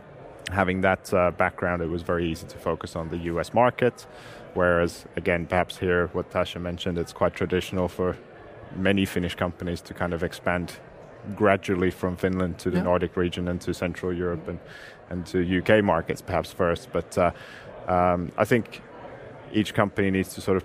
having 0.51 0.81
that 0.81 1.13
uh, 1.15 1.31
background, 1.31 1.83
it 1.83 1.89
was 1.89 2.03
very 2.03 2.29
easy 2.29 2.47
to 2.49 2.57
focus 2.57 2.97
on 2.97 3.09
the 3.09 3.19
US 3.19 3.55
market. 3.55 4.07
Whereas, 4.55 5.05
again, 5.15 5.47
perhaps 5.47 5.79
here, 5.79 6.09
what 6.09 6.31
Tasha 6.31 6.61
mentioned, 6.61 6.99
it's 6.99 7.13
quite 7.13 7.35
traditional 7.35 7.87
for 7.87 8.17
many 8.77 9.05
Finnish 9.05 9.35
companies 9.35 9.81
to 9.83 9.95
kind 9.95 10.13
of 10.13 10.23
expand 10.23 10.79
gradually 11.35 11.91
from 11.91 12.17
Finland 12.17 12.59
to 12.59 12.71
the 12.71 12.79
yeah. 12.79 12.85
Nordic 12.85 13.17
region 13.17 13.49
and 13.49 13.61
to 13.61 13.75
Central 13.75 14.13
Europe 14.13 14.49
and, 14.49 14.59
and 15.11 15.27
to 15.27 15.59
UK 15.59 15.85
markets 15.85 16.23
perhaps 16.23 16.53
first. 16.53 16.91
But 16.93 17.19
uh, 17.19 17.31
um, 17.87 18.33
I 18.37 18.45
think 18.45 18.83
each 19.53 19.75
company 19.75 20.11
needs 20.11 20.35
to 20.35 20.41
sort 20.41 20.57
of 20.57 20.65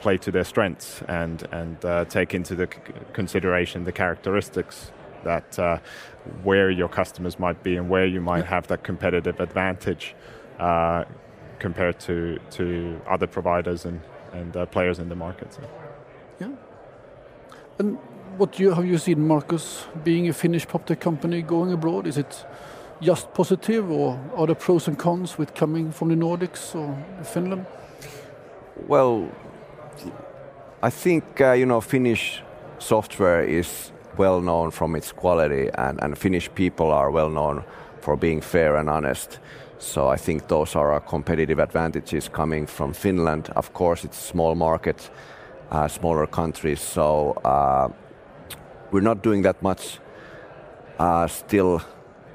play 0.00 0.18
to 0.18 0.30
their 0.30 0.44
strengths 0.44 1.02
and, 1.08 1.46
and 1.52 1.84
uh, 1.84 2.04
take 2.04 2.34
into 2.34 2.54
the 2.54 2.66
consideration 3.12 3.84
the 3.84 3.92
characteristics 3.92 4.92
that 5.22 5.58
uh, 5.58 5.78
where 6.42 6.70
your 6.70 6.88
customers 6.88 7.38
might 7.38 7.62
be 7.62 7.76
and 7.76 7.88
where 7.88 8.06
you 8.06 8.20
might 8.20 8.44
have 8.44 8.66
that 8.66 8.84
competitive 8.84 9.40
advantage 9.40 10.14
uh, 10.58 11.04
compared 11.58 11.98
to, 11.98 12.38
to 12.50 13.00
other 13.08 13.26
providers 13.26 13.86
and, 13.86 14.00
and 14.32 14.56
uh, 14.56 14.66
players 14.66 14.98
in 14.98 15.08
the 15.08 15.16
market. 15.16 15.54
So. 15.54 15.62
And 17.78 17.98
what 18.38 18.58
you, 18.58 18.72
have 18.72 18.86
you 18.86 18.98
seen, 18.98 19.26
Markus, 19.26 19.86
being 20.04 20.28
a 20.28 20.32
Finnish 20.32 20.66
prop 20.66 20.86
tech 20.86 21.00
company 21.00 21.42
going 21.42 21.72
abroad? 21.72 22.06
Is 22.06 22.16
it 22.16 22.46
just 23.00 23.34
positive, 23.34 23.90
or 23.90 24.18
are 24.36 24.46
there 24.46 24.54
pros 24.54 24.88
and 24.88 24.98
cons 24.98 25.38
with 25.38 25.54
coming 25.54 25.90
from 25.92 26.08
the 26.08 26.14
Nordics 26.14 26.74
or 26.74 26.96
Finland? 27.24 27.66
Well, 28.86 29.28
I 30.82 30.90
think 30.90 31.40
uh, 31.40 31.52
you 31.52 31.66
know 31.66 31.80
Finnish 31.80 32.42
software 32.78 33.42
is 33.42 33.92
well 34.16 34.40
known 34.40 34.70
from 34.70 34.94
its 34.94 35.12
quality, 35.12 35.70
and, 35.74 36.02
and 36.02 36.16
Finnish 36.16 36.48
people 36.54 36.92
are 36.92 37.10
well 37.10 37.30
known 37.30 37.64
for 38.00 38.16
being 38.16 38.40
fair 38.40 38.76
and 38.76 38.88
honest. 38.88 39.40
So 39.78 40.08
I 40.08 40.16
think 40.16 40.46
those 40.48 40.76
are 40.76 40.92
our 40.92 41.00
competitive 41.00 41.58
advantages 41.58 42.28
coming 42.28 42.66
from 42.66 42.92
Finland. 42.92 43.50
Of 43.56 43.72
course, 43.72 44.04
it's 44.04 44.18
a 44.18 44.28
small 44.32 44.54
market 44.54 45.10
uh, 45.74 45.88
smaller 45.88 46.26
countries. 46.26 46.80
So 46.80 47.32
uh, 47.44 47.88
we're 48.90 49.00
not 49.00 49.22
doing 49.22 49.42
that 49.42 49.60
much 49.62 49.98
uh, 50.98 51.26
still 51.26 51.82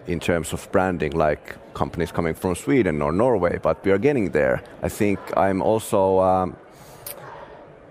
in 0.07 0.19
terms 0.19 0.53
of 0.53 0.71
branding 0.71 1.13
like 1.13 1.55
companies 1.73 2.11
coming 2.11 2.33
from 2.33 2.55
Sweden 2.55 3.01
or 3.01 3.11
Norway, 3.11 3.59
but 3.61 3.83
we 3.85 3.91
are 3.91 3.97
getting 3.97 4.31
there. 4.31 4.61
I 4.81 4.89
think 4.89 5.19
I'm 5.37 5.61
also 5.61 6.19
um, 6.19 6.57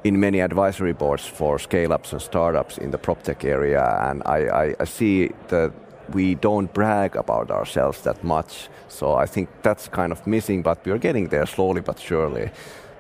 in 0.04 0.20
many 0.20 0.40
advisory 0.40 0.92
boards 0.92 1.24
for 1.26 1.58
scale 1.58 1.92
ups 1.92 2.12
and 2.12 2.20
startups 2.20 2.78
in 2.78 2.90
the 2.90 2.98
prop 2.98 3.22
tech 3.22 3.44
area, 3.44 3.84
and 4.02 4.22
I, 4.26 4.38
I, 4.62 4.74
I 4.80 4.84
see 4.84 5.30
that 5.48 5.72
we 6.12 6.34
don't 6.34 6.72
brag 6.74 7.16
about 7.16 7.50
ourselves 7.50 8.02
that 8.02 8.24
much. 8.24 8.68
So 8.88 9.14
I 9.14 9.26
think 9.26 9.48
that's 9.62 9.88
kind 9.88 10.12
of 10.12 10.26
missing, 10.26 10.62
but 10.62 10.84
we're 10.84 10.98
getting 10.98 11.28
there 11.28 11.46
slowly 11.46 11.80
but 11.80 11.98
surely. 11.98 12.50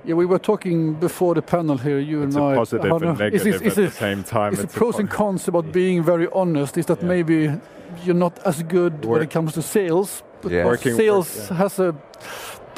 Yeah, 0.04 0.14
we 0.14 0.26
were 0.26 0.38
talking 0.38 0.94
before 0.94 1.34
the 1.34 1.42
panel 1.42 1.76
here, 1.76 1.98
you 1.98 2.22
it's 2.22 2.34
and 2.34 2.44
I. 2.44 2.60
It's 2.60 2.72
a 2.72 2.78
positive 2.78 3.02
and 3.02 3.18
negative 3.18 3.66
at 3.66 3.74
the 3.74 3.90
same 3.90 4.24
time. 4.24 4.52
Is 4.52 4.62
the 4.62 4.68
pros 4.68 4.98
and 4.98 5.10
cons 5.10 5.48
about 5.48 5.72
being 5.72 6.02
very 6.02 6.28
honest? 6.32 6.78
Is 6.78 6.86
that 6.86 7.02
yeah. 7.02 7.08
maybe 7.08 7.60
you're 8.04 8.14
not 8.14 8.38
as 8.46 8.62
good 8.62 9.04
Work. 9.04 9.12
when 9.12 9.22
it 9.22 9.30
comes 9.30 9.54
to 9.54 9.62
sales? 9.62 10.22
But 10.40 10.52
yeah. 10.52 10.64
Working, 10.64 10.96
sales 10.96 11.50
work, 11.50 11.58
has 11.58 11.78
a 11.78 11.94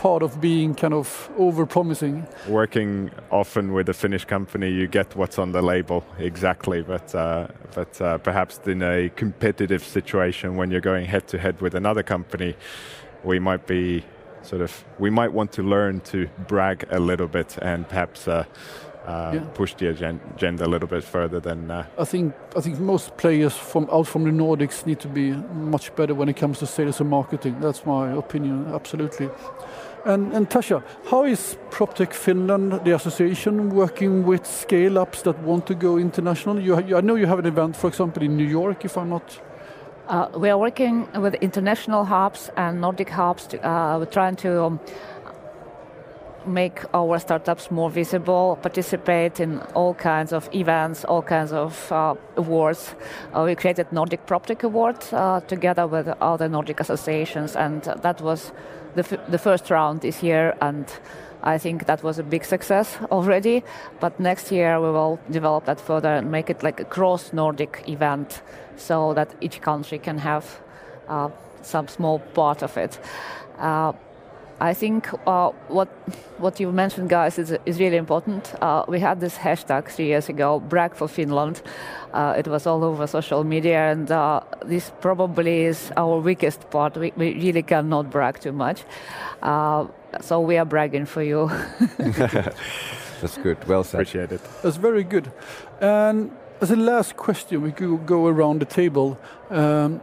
part 0.00 0.22
of 0.22 0.40
being 0.40 0.74
kind 0.74 0.94
of 0.94 1.30
over 1.36 1.66
promising. 1.66 2.26
Working 2.48 3.10
often 3.30 3.74
with 3.74 3.88
a 3.90 3.92
Finnish 3.92 4.24
company, 4.24 4.70
you 4.70 4.88
get 4.88 5.14
what's 5.14 5.38
on 5.38 5.52
the 5.52 5.60
label 5.60 6.04
exactly, 6.18 6.82
but 6.82 7.14
uh, 7.14 7.48
but 7.74 8.00
uh, 8.00 8.16
perhaps 8.18 8.60
in 8.66 8.82
a 8.82 9.10
competitive 9.10 9.84
situation 9.84 10.56
when 10.56 10.70
you're 10.70 10.80
going 10.80 11.04
head 11.04 11.28
to 11.28 11.38
head 11.38 11.60
with 11.60 11.74
another 11.74 12.02
company, 12.02 12.56
we 13.24 13.38
might 13.38 13.66
be 13.66 14.02
sort 14.42 14.62
of 14.62 14.84
we 14.98 15.10
might 15.10 15.32
want 15.32 15.52
to 15.52 15.62
learn 15.62 16.00
to 16.00 16.28
brag 16.48 16.84
a 16.90 16.98
little 16.98 17.28
bit 17.28 17.58
and 17.62 17.88
perhaps. 17.88 18.28
Uh, 18.28 18.44
uh, 19.06 19.32
yeah. 19.34 19.40
push 19.54 19.74
the 19.74 19.88
agenda 19.88 20.66
a 20.66 20.68
little 20.68 20.86
bit 20.86 21.02
further 21.02 21.40
than. 21.40 21.70
Uh, 21.70 21.86
I 21.98 22.04
think 22.04 22.34
I 22.54 22.60
think 22.60 22.78
most 22.78 23.16
players 23.16 23.54
from 23.54 23.88
out 23.90 24.06
from 24.06 24.24
the 24.24 24.30
Nordics 24.30 24.86
need 24.86 25.00
to 25.00 25.08
be 25.08 25.32
much 25.54 25.94
better 25.96 26.14
when 26.14 26.28
it 26.28 26.36
comes 26.36 26.58
to 26.58 26.66
sales 26.66 27.00
and 27.00 27.08
marketing. 27.08 27.60
That's 27.60 27.86
my 27.86 28.12
opinion, 28.12 28.66
absolutely. 28.74 29.30
And, 30.04 30.32
and 30.32 30.48
Tasha, 30.48 30.82
how 31.10 31.24
is 31.24 31.58
PropTech 31.70 32.14
Finland, 32.14 32.84
the 32.84 32.94
association, 32.94 33.68
working 33.70 34.24
with 34.24 34.46
scale-ups 34.46 35.22
that 35.22 35.38
want 35.40 35.66
to 35.66 35.74
go 35.74 35.98
international? 35.98 36.58
You, 36.58 36.80
you, 36.80 36.96
I 36.96 37.02
know 37.02 37.16
you 37.16 37.26
have 37.26 37.38
an 37.38 37.46
event, 37.46 37.76
for 37.76 37.88
example, 37.88 38.22
in 38.22 38.34
New 38.34 38.46
York, 38.46 38.84
if 38.84 38.96
I'm 38.96 39.10
not. 39.10 39.40
Uh, 40.10 40.28
we 40.34 40.50
are 40.50 40.58
working 40.58 41.06
with 41.20 41.34
international 41.34 42.04
hubs 42.04 42.50
and 42.56 42.80
Nordic 42.80 43.10
hubs. 43.10 43.46
To, 43.46 43.64
uh, 43.64 43.96
we're 43.96 44.06
trying 44.06 44.34
to 44.36 44.64
um, 44.64 44.80
make 46.44 46.80
our 46.92 47.20
startups 47.20 47.70
more 47.70 47.88
visible, 47.88 48.58
participate 48.60 49.38
in 49.38 49.60
all 49.72 49.94
kinds 49.94 50.32
of 50.32 50.52
events, 50.52 51.04
all 51.04 51.22
kinds 51.22 51.52
of 51.52 51.92
uh, 51.92 52.16
awards. 52.36 52.96
Uh, 53.32 53.44
we 53.46 53.54
created 53.54 53.92
Nordic 53.92 54.26
PropTech 54.26 54.64
Award 54.64 54.96
uh, 55.12 55.42
together 55.42 55.86
with 55.86 56.08
other 56.20 56.48
Nordic 56.48 56.80
associations, 56.80 57.54
and 57.54 57.82
that 57.82 58.20
was 58.20 58.50
the, 58.96 59.20
the 59.28 59.38
first 59.38 59.70
round 59.70 60.00
this 60.00 60.24
year, 60.24 60.56
and 60.60 60.92
I 61.44 61.56
think 61.58 61.86
that 61.86 62.02
was 62.02 62.18
a 62.18 62.24
big 62.24 62.44
success 62.44 62.98
already. 63.12 63.62
But 64.00 64.18
next 64.18 64.50
year 64.50 64.80
we 64.80 64.90
will 64.90 65.20
develop 65.30 65.66
that 65.66 65.80
further 65.80 66.14
and 66.14 66.32
make 66.32 66.50
it 66.50 66.64
like 66.64 66.80
a 66.80 66.84
cross 66.84 67.32
Nordic 67.32 67.84
event, 67.86 68.42
so 68.80 69.14
that 69.14 69.28
each 69.40 69.60
country 69.60 69.98
can 69.98 70.18
have 70.18 70.60
uh, 71.08 71.28
some 71.62 71.88
small 71.88 72.18
part 72.18 72.62
of 72.62 72.76
it. 72.76 72.98
Uh, 73.58 73.92
I 74.60 74.74
think 74.74 75.08
uh, 75.26 75.50
what 75.68 75.88
what 76.38 76.60
you 76.60 76.70
mentioned, 76.72 77.08
guys, 77.08 77.38
is, 77.38 77.56
is 77.64 77.80
really 77.80 77.96
important. 77.96 78.54
Uh, 78.60 78.84
we 78.88 79.00
had 79.00 79.18
this 79.20 79.36
hashtag 79.38 79.88
three 79.88 80.06
years 80.06 80.28
ago, 80.28 80.60
Brag 80.60 80.94
for 80.94 81.08
Finland. 81.08 81.62
Uh, 82.12 82.34
it 82.36 82.46
was 82.46 82.66
all 82.66 82.84
over 82.84 83.06
social 83.06 83.42
media, 83.44 83.90
and 83.90 84.10
uh, 84.10 84.40
this 84.66 84.92
probably 85.00 85.64
is 85.64 85.92
our 85.96 86.20
weakest 86.20 86.68
part. 86.70 86.96
We, 86.96 87.12
we 87.16 87.34
really 87.34 87.62
cannot 87.62 88.10
brag 88.10 88.40
too 88.40 88.52
much. 88.52 88.84
Uh, 89.42 89.86
so 90.20 90.40
we 90.40 90.58
are 90.58 90.66
bragging 90.66 91.06
for 91.06 91.22
you. 91.22 91.50
That's 93.20 93.38
good. 93.42 93.66
Well 93.66 93.84
said. 93.84 94.00
Appreciate 94.00 94.32
it. 94.32 94.40
That's 94.62 94.76
very 94.76 95.04
good. 95.04 95.30
And 95.80 96.30
as 96.60 96.70
a 96.70 96.76
last 96.76 97.16
question, 97.16 97.62
we 97.62 97.72
could 97.72 98.06
go 98.06 98.26
around 98.26 98.60
the 98.60 98.66
table. 98.66 99.18
Um, 99.48 100.00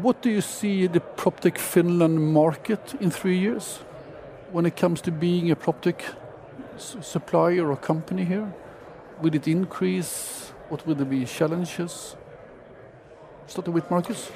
what 0.00 0.22
do 0.22 0.30
you 0.30 0.40
see 0.40 0.86
the 0.86 1.00
PropTech 1.00 1.58
Finland 1.58 2.32
market 2.32 2.94
in 3.00 3.10
three 3.10 3.38
years 3.38 3.80
when 4.50 4.64
it 4.64 4.76
comes 4.76 5.02
to 5.02 5.10
being 5.10 5.50
a 5.50 5.56
PropTech 5.56 6.00
supplier 6.78 7.70
or 7.70 7.76
company 7.76 8.24
here? 8.24 8.50
Will 9.20 9.34
it 9.34 9.46
increase? 9.46 10.52
What 10.70 10.86
will 10.86 11.04
be 11.04 11.26
challenges? 11.26 12.16
Starting 13.46 13.74
with 13.74 13.90
Markus. 13.90 14.30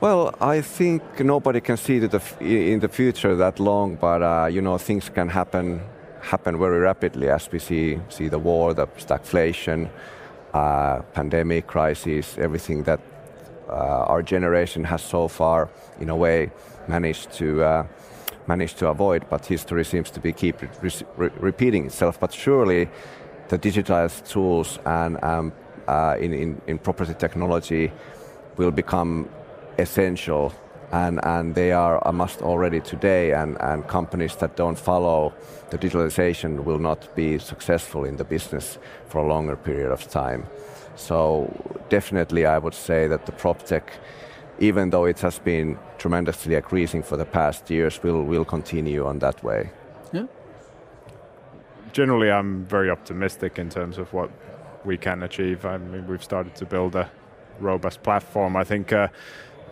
Well, 0.00 0.34
I 0.40 0.62
think 0.62 1.02
nobody 1.20 1.60
can 1.60 1.76
see 1.76 1.98
the 1.98 2.20
in 2.40 2.80
the 2.80 2.88
future 2.88 3.36
that 3.36 3.60
long, 3.60 3.96
but 3.96 4.22
uh, 4.22 4.46
you 4.46 4.62
know 4.62 4.78
things 4.78 5.10
can 5.10 5.28
happen 5.28 5.80
happen 6.20 6.58
very 6.58 6.78
rapidly 6.78 7.28
as 7.28 7.52
we 7.52 7.58
see 7.58 7.98
see 8.08 8.28
the 8.28 8.38
war, 8.38 8.74
the 8.74 8.86
stagflation, 8.86 9.88
uh, 10.56 11.02
pandemic 11.12 11.66
crisis, 11.66 12.38
everything 12.38 12.84
that 12.84 13.00
uh, 13.68 14.12
our 14.12 14.22
generation 14.22 14.84
has 14.84 15.02
so 15.02 15.28
far, 15.28 15.68
in 16.00 16.08
a 16.08 16.16
way, 16.16 16.50
managed 16.88 17.30
to 17.32 17.62
uh, 17.62 17.86
managed 18.46 18.78
to 18.78 18.88
avoid. 18.88 19.20
But 19.28 19.46
history 19.46 19.84
seems 19.84 20.10
to 20.10 20.20
be 20.20 20.32
keep 20.32 20.56
re 20.82 20.90
re 21.16 21.30
repeating 21.50 21.86
itself. 21.86 22.18
But 22.18 22.32
surely, 22.32 22.88
the 23.48 23.58
digitized 23.58 24.28
tools 24.32 24.78
and 24.84 25.22
um, 25.22 25.52
uh, 25.88 26.16
in, 26.24 26.32
in, 26.32 26.60
in 26.66 26.78
property 26.78 27.14
technology 27.14 27.92
will 28.56 28.72
become 28.72 29.28
essential 29.78 30.52
and, 30.92 31.24
and 31.24 31.54
they 31.54 31.72
are 31.72 32.00
a 32.06 32.12
must 32.12 32.42
already 32.42 32.80
today 32.80 33.32
and, 33.32 33.56
and 33.60 33.86
companies 33.88 34.36
that 34.36 34.56
don't 34.56 34.78
follow 34.78 35.34
the 35.70 35.78
digitalization 35.78 36.64
will 36.64 36.78
not 36.78 37.14
be 37.16 37.38
successful 37.38 38.04
in 38.04 38.16
the 38.16 38.24
business 38.24 38.78
for 39.08 39.18
a 39.18 39.26
longer 39.26 39.56
period 39.56 39.90
of 39.90 40.08
time. 40.08 40.46
So 40.94 41.50
definitely 41.88 42.46
I 42.46 42.58
would 42.58 42.74
say 42.74 43.08
that 43.08 43.26
the 43.26 43.32
prop 43.32 43.64
tech, 43.64 43.92
even 44.60 44.90
though 44.90 45.04
it 45.04 45.20
has 45.20 45.38
been 45.38 45.78
tremendously 45.98 46.54
increasing 46.54 47.02
for 47.02 47.16
the 47.16 47.24
past 47.24 47.68
years, 47.70 48.02
will, 48.02 48.22
will 48.22 48.44
continue 48.44 49.04
on 49.04 49.18
that 49.18 49.42
way. 49.42 49.70
Yeah. 50.12 50.26
Generally, 51.92 52.30
I'm 52.30 52.64
very 52.64 52.90
optimistic 52.90 53.58
in 53.58 53.68
terms 53.70 53.98
of 53.98 54.12
what 54.12 54.30
we 54.84 54.96
can 54.96 55.22
achieve. 55.22 55.64
I 55.66 55.78
mean, 55.78 56.06
we've 56.06 56.22
started 56.22 56.54
to 56.56 56.64
build 56.64 56.94
a 56.94 57.10
robust 57.58 58.02
platform. 58.02 58.56
I 58.56 58.64
think 58.64 58.92
uh, 58.92 59.08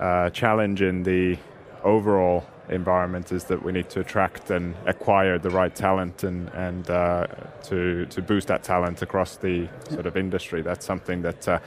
uh, 0.00 0.30
challenge 0.30 0.82
in 0.82 1.02
the 1.02 1.38
overall 1.82 2.44
environment 2.68 3.30
is 3.30 3.44
that 3.44 3.62
we 3.62 3.72
need 3.72 3.88
to 3.90 4.00
attract 4.00 4.50
and 4.50 4.74
acquire 4.86 5.38
the 5.38 5.50
right 5.50 5.74
talent 5.74 6.24
and, 6.24 6.48
and 6.50 6.90
uh, 6.90 7.26
to, 7.62 8.06
to 8.06 8.22
boost 8.22 8.48
that 8.48 8.62
talent 8.62 9.02
across 9.02 9.36
the 9.36 9.68
sort 9.90 10.06
of 10.06 10.16
industry. 10.16 10.62
That's 10.62 10.84
something 10.84 11.22
that 11.22 11.46
uh, 11.46 11.58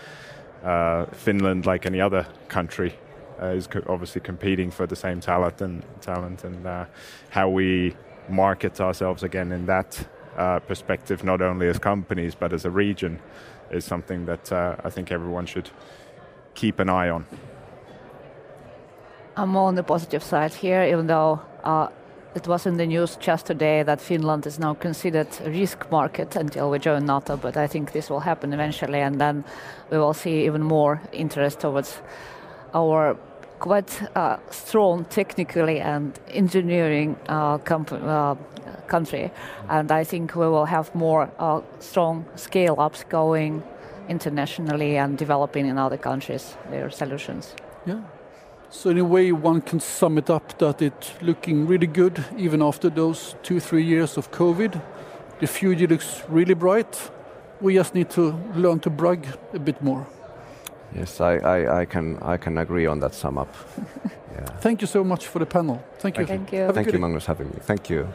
uh, 0.63 1.05
Finland, 1.07 1.65
like 1.65 1.85
any 1.85 2.01
other 2.01 2.25
country, 2.47 2.95
uh, 3.41 3.47
is 3.47 3.67
co- 3.67 3.83
obviously 3.87 4.21
competing 4.21 4.71
for 4.71 4.87
the 4.87 4.95
same 4.95 5.19
talent 5.19 5.61
and 5.61 5.83
talent 6.01 6.43
and 6.43 6.65
uh, 6.65 6.85
how 7.29 7.49
we 7.49 7.95
market 8.27 8.81
ourselves 8.81 9.23
again 9.23 9.51
in 9.51 9.65
that 9.67 10.07
perspective, 10.67 11.23
not 11.23 11.41
only 11.41 11.67
as 11.67 11.79
companies 11.79 12.35
but 12.35 12.53
as 12.53 12.65
a 12.65 12.69
region, 12.69 13.19
is 13.71 13.83
something 13.85 14.25
that 14.25 14.51
I 14.51 14.89
think 14.89 15.11
everyone 15.11 15.47
should 15.47 15.71
keep 16.53 16.79
an 16.79 16.89
eye 16.89 17.09
on. 17.09 17.25
I'm 19.39 19.49
more 19.49 19.67
on 19.67 19.75
the 19.75 19.83
positive 19.83 20.23
side 20.23 20.51
here, 20.51 20.81
even 20.81 21.05
though 21.05 21.39
uh, 21.63 21.89
it 22.33 22.47
was 22.47 22.65
in 22.65 22.77
the 22.77 22.87
news 22.87 23.17
just 23.17 23.45
today 23.45 23.83
that 23.83 24.01
Finland 24.01 24.47
is 24.47 24.57
now 24.57 24.73
considered 24.73 25.27
a 25.45 25.49
risk 25.51 25.91
market 25.91 26.35
until 26.35 26.71
we 26.71 26.79
join 26.79 27.05
NATO, 27.05 27.37
but 27.37 27.55
I 27.55 27.67
think 27.67 27.91
this 27.91 28.09
will 28.09 28.21
happen 28.21 28.51
eventually, 28.51 28.99
and 28.99 29.21
then 29.21 29.45
we 29.91 29.99
will 29.99 30.15
see 30.15 30.45
even 30.45 30.63
more 30.63 30.99
interest 31.11 31.59
towards 31.59 32.01
our 32.73 33.15
quite 33.59 34.01
uh, 34.15 34.37
strong 34.49 35.05
technically 35.05 35.81
and 35.81 36.19
engineering 36.29 37.15
uh, 37.29 37.59
uh, 37.59 38.35
country, 38.87 39.31
and 39.69 39.91
I 39.91 40.03
think 40.03 40.35
we 40.35 40.47
will 40.47 40.65
have 40.65 40.95
more 40.95 41.29
uh, 41.37 41.61
strong 41.79 42.25
scale-ups 42.35 43.03
going 43.03 43.61
internationally 44.09 44.97
and 44.97 45.15
developing 45.15 45.67
in 45.67 45.77
other 45.77 45.97
countries 45.97 46.57
their 46.71 46.89
solutions. 46.89 47.53
Yeah. 47.85 48.01
So 48.69 48.89
in 48.89 48.97
a 48.97 49.03
way, 49.03 49.31
one 49.31 49.61
can 49.61 49.79
sum 49.79 50.17
it 50.17 50.29
up 50.29 50.57
that 50.59 50.81
it's 50.81 51.13
looking 51.21 51.67
really 51.67 51.87
good 51.87 52.23
even 52.37 52.61
after 52.61 52.89
those 52.89 53.35
two, 53.41 53.59
three 53.59 53.83
years 53.83 54.17
of 54.17 54.29
COVID. 54.31 54.81
The 55.39 55.47
future 55.47 55.87
looks 55.87 56.23
really 56.27 56.53
bright. 56.53 57.11
We 57.61 57.75
just 57.75 57.95
need 57.95 58.09
to 58.11 58.37
learn 58.55 58.79
to 58.81 58.89
brag 58.89 59.25
a 59.53 59.59
bit 59.59 59.81
more. 59.81 60.05
Yes, 60.95 61.21
I, 61.21 61.37
I, 61.37 61.81
I 61.81 61.85
can 61.85 62.17
I 62.21 62.37
can 62.37 62.57
agree 62.57 62.85
on 62.85 62.99
that 62.99 63.13
sum 63.13 63.37
up. 63.37 63.53
yeah. 64.31 64.45
Thank 64.61 64.81
you 64.81 64.87
so 64.87 65.03
much 65.03 65.27
for 65.27 65.39
the 65.39 65.45
panel. 65.45 65.83
Thank 65.99 66.17
you. 66.17 66.25
Thank 66.25 66.51
you. 66.51 66.71
Thank 66.71 66.91
you, 66.91 66.99
Magnus, 66.99 67.25
having 67.25 67.49
me. 67.49 67.59
Thank 67.61 67.89
you. 67.89 68.07